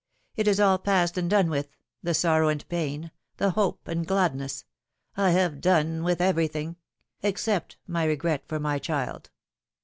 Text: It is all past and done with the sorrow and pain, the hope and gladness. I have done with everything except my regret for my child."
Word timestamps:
It 0.35 0.47
is 0.47 0.59
all 0.59 0.79
past 0.79 1.15
and 1.19 1.29
done 1.29 1.47
with 1.51 1.77
the 2.01 2.15
sorrow 2.15 2.47
and 2.47 2.67
pain, 2.69 3.11
the 3.37 3.51
hope 3.51 3.87
and 3.87 4.07
gladness. 4.07 4.65
I 5.15 5.29
have 5.29 5.61
done 5.61 6.01
with 6.03 6.19
everything 6.19 6.77
except 7.21 7.77
my 7.85 8.05
regret 8.05 8.47
for 8.47 8.59
my 8.59 8.79
child." 8.79 9.29